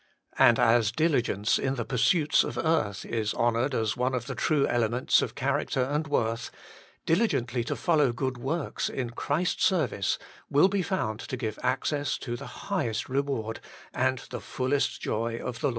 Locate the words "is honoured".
3.05-3.75